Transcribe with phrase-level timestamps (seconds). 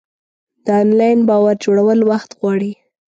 [0.65, 2.71] د انلاین باور جوړول وخت غواړي.